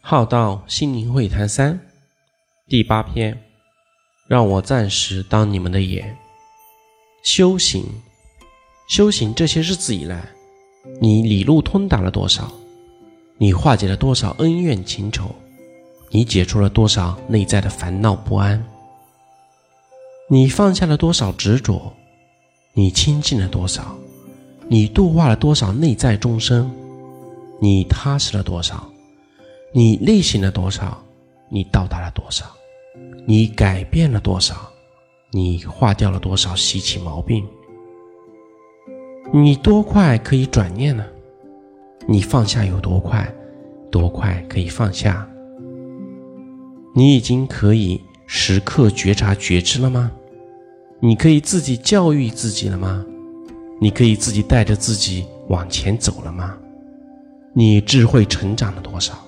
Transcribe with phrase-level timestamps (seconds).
[0.00, 1.78] 浩道心灵会谈三
[2.66, 3.38] 第八篇，
[4.26, 6.16] 让我暂时当你们的眼。
[7.22, 7.84] 修行，
[8.88, 10.28] 修行这些日子以来，
[11.00, 12.50] 你理路通达了多少？
[13.36, 15.34] 你化解了多少恩怨情仇？
[16.10, 18.64] 你解除了多少内在的烦恼不安？
[20.30, 21.92] 你放下了多少执着？
[22.72, 23.96] 你清净了多少？
[24.68, 26.70] 你度化了多少内在众生？
[27.60, 28.90] 你踏实了多少？
[29.70, 31.04] 你内省了多少？
[31.50, 32.46] 你到达了多少？
[33.26, 34.54] 你改变了多少？
[35.30, 37.46] 你化掉了多少习气毛病？
[39.30, 41.04] 你多快可以转念呢？
[42.06, 43.30] 你放下有多快？
[43.90, 45.28] 多快可以放下？
[46.94, 50.10] 你已经可以时刻觉察觉知了吗？
[50.98, 53.04] 你可以自己教育自己了吗？
[53.82, 56.56] 你可以自己带着自己往前走了吗？
[57.52, 59.18] 你智慧成长了多少？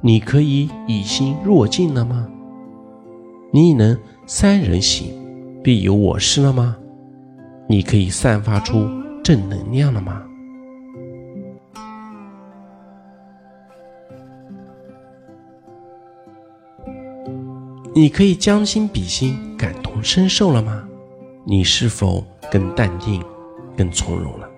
[0.00, 2.28] 你可以以心若镜了吗？
[3.50, 5.12] 你能三人行，
[5.60, 6.76] 必有我师了吗？
[7.68, 8.86] 你可以散发出
[9.24, 10.22] 正能量了吗？
[17.92, 20.84] 你可以将心比心，感同身受了吗？
[21.44, 23.20] 你是否更淡定、
[23.76, 24.48] 更从容了？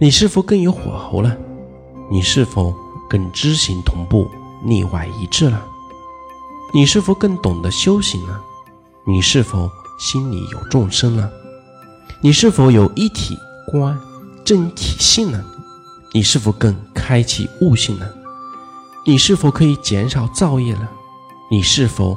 [0.00, 1.38] 你是否更有火候了？
[2.10, 2.74] 你是否？
[3.12, 4.30] 更知行同步，
[4.64, 5.62] 内外一致了。
[6.72, 8.40] 你是否更懂得修行呢？
[9.04, 11.30] 你是否心里有众生呢？
[12.22, 13.36] 你是否有一体
[13.70, 14.00] 观、
[14.46, 15.44] 正体性呢？
[16.14, 18.08] 你是否更开启悟性呢？
[19.04, 20.90] 你是否可以减少造业了？
[21.50, 22.16] 你是否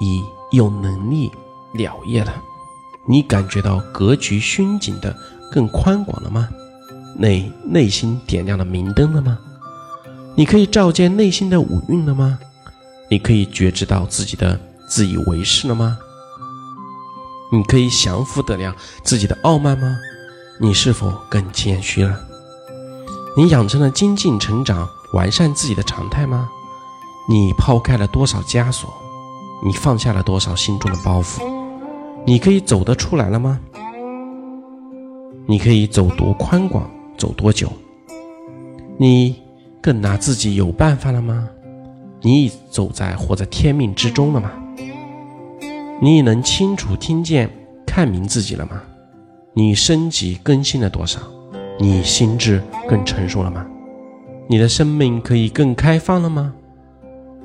[0.00, 1.30] 已有能力
[1.72, 2.34] 了业了？
[3.06, 5.16] 你感觉到格局熏景的
[5.52, 6.48] 更宽广了吗？
[7.16, 9.38] 内内心点亮了明灯了吗？
[10.34, 12.38] 你可以照见内心的五蕴了吗？
[13.10, 14.58] 你可以觉知到自己的
[14.88, 15.98] 自以为是了吗？
[17.52, 18.74] 你可以降服得了
[19.04, 19.98] 自己的傲慢吗？
[20.58, 22.18] 你是否更谦虚了？
[23.36, 26.48] 你养成了精进成长、完善自己的常态吗？
[27.28, 28.90] 你抛开了多少枷锁？
[29.62, 31.42] 你放下了多少心中的包袱？
[32.24, 33.60] 你可以走得出来了吗？
[35.46, 37.70] 你可以走多宽广，走多久？
[38.96, 39.36] 你？
[39.82, 41.48] 更拿自己有办法了吗？
[42.20, 44.52] 你已走在活在天命之中了吗？
[46.00, 47.50] 你已能清楚听见、
[47.84, 48.80] 看明自己了吗？
[49.54, 51.20] 你升级更新了多少？
[51.80, 53.66] 你心智更成熟了吗？
[54.48, 56.54] 你的生命可以更开放了吗？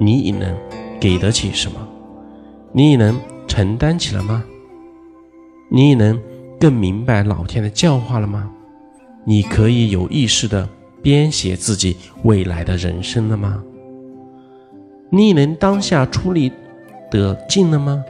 [0.00, 0.56] 你已能
[0.98, 1.86] 给得起什么？
[2.72, 4.42] 你已能承担起了吗？
[5.70, 6.18] 你已能
[6.58, 8.50] 更明白老天的教化了吗？
[9.26, 10.66] 你可以有意识的。
[11.02, 13.62] 编写自己未来的人生了吗？
[15.10, 16.52] 你能当下出力
[17.10, 18.04] 得尽了吗？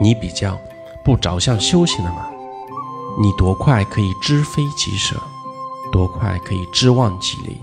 [0.00, 0.58] 你比较
[1.04, 2.26] 不着相修行了吗？
[3.20, 5.16] 你多快可以知非即舍？
[5.92, 7.56] 多快可以知忘即离？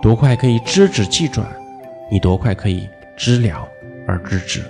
[0.00, 1.44] 多快可以知止即转？
[2.10, 3.66] 你多快可以知了
[4.06, 4.62] 而知止？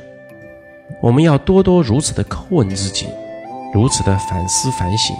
[1.02, 3.08] 我们要多多如此的叩问自己，
[3.74, 5.14] 如此的反思反省，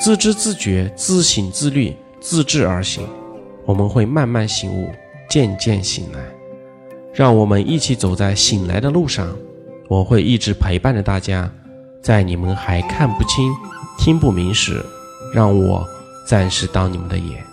[0.00, 1.96] 自知自觉，自省自律。
[2.22, 3.04] 自知而行，
[3.66, 4.88] 我们会慢慢醒悟，
[5.28, 6.20] 渐渐醒来。
[7.12, 9.36] 让我们一起走在醒来的路上。
[9.88, 11.52] 我会一直陪伴着大家，
[12.00, 13.52] 在你们还看不清、
[13.98, 14.82] 听不明时，
[15.34, 15.86] 让我
[16.26, 17.44] 暂时当你们的眼。